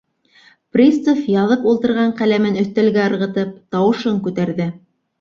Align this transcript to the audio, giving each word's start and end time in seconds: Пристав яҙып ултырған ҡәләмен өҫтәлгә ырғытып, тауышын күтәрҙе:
Пристав 0.77 1.19
яҙып 1.33 1.69
ултырған 1.73 2.15
ҡәләмен 2.23 2.59
өҫтәлгә 2.65 3.07
ырғытып, 3.13 3.57
тауышын 3.77 4.23
күтәрҙе: 4.29 4.73